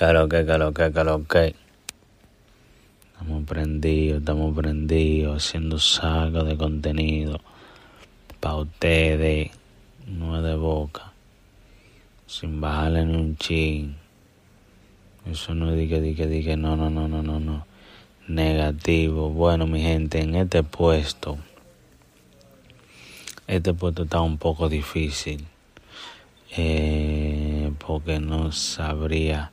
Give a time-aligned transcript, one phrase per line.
[0.00, 1.54] Claro que, claro que, claro que.
[3.12, 7.38] Estamos prendidos, estamos prendidos, haciendo saco de contenido
[8.40, 9.50] para ustedes,
[10.06, 11.12] no de boca,
[12.26, 13.94] sin bajarle ni un chin.
[15.26, 17.66] Eso no diga, diga, diga, no, no, no, no, no, no.
[18.26, 19.28] Negativo.
[19.28, 21.36] Bueno, mi gente, en este puesto,
[23.46, 25.44] este puesto está un poco difícil.
[26.56, 29.52] Eh, porque no sabría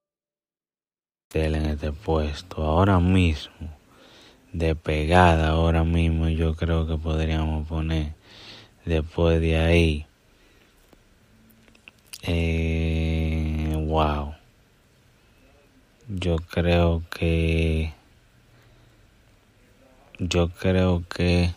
[1.33, 3.53] En este puesto ahora mismo
[4.51, 8.13] de pegada ahora mismo yo creo que podríamos poner
[8.85, 10.05] después de ahí
[12.23, 14.35] eh, wow.
[16.07, 17.93] Yo creo que
[20.19, 21.55] yo creo que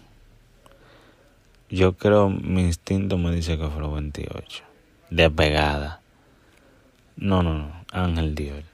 [1.68, 4.64] yo creo mi instinto me dice que fue los 28
[5.10, 6.00] de pegada.
[7.16, 8.73] No no no Ángel Dior